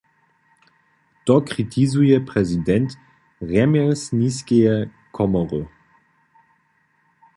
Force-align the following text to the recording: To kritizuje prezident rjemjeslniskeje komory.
To 1.29 1.35
kritizuje 1.49 2.17
prezident 2.29 2.89
rjemjeslniskeje 3.51 4.75
komory. 5.19 5.61